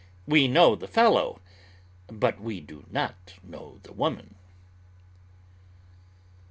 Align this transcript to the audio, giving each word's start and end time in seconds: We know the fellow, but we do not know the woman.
We 0.25 0.47
know 0.47 0.75
the 0.75 0.87
fellow, 0.87 1.41
but 2.07 2.41
we 2.41 2.59
do 2.59 2.85
not 2.89 3.35
know 3.43 3.77
the 3.83 3.93
woman. 3.93 4.33